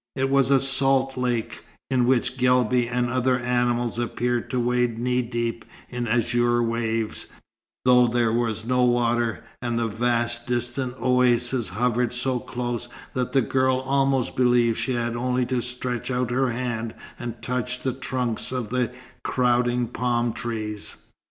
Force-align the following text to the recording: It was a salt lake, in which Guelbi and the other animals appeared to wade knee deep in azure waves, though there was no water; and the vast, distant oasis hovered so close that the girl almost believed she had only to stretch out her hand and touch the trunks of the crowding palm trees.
It 0.15 0.31
was 0.31 0.49
a 0.49 0.59
salt 0.59 1.15
lake, 1.15 1.63
in 1.91 2.07
which 2.07 2.35
Guelbi 2.35 2.87
and 2.87 3.07
the 3.09 3.11
other 3.13 3.37
animals 3.37 3.99
appeared 3.99 4.49
to 4.49 4.59
wade 4.59 4.97
knee 4.97 5.21
deep 5.21 5.63
in 5.91 6.07
azure 6.07 6.63
waves, 6.63 7.27
though 7.85 8.07
there 8.07 8.33
was 8.33 8.65
no 8.65 8.83
water; 8.83 9.43
and 9.61 9.77
the 9.77 9.85
vast, 9.85 10.47
distant 10.47 10.99
oasis 10.99 11.69
hovered 11.69 12.13
so 12.13 12.39
close 12.39 12.89
that 13.13 13.33
the 13.33 13.41
girl 13.41 13.77
almost 13.77 14.35
believed 14.35 14.79
she 14.79 14.93
had 14.95 15.15
only 15.15 15.45
to 15.45 15.61
stretch 15.61 16.09
out 16.09 16.31
her 16.31 16.49
hand 16.49 16.95
and 17.19 17.39
touch 17.43 17.81
the 17.83 17.93
trunks 17.93 18.51
of 18.51 18.69
the 18.69 18.91
crowding 19.23 19.85
palm 19.87 20.33
trees. 20.33 20.95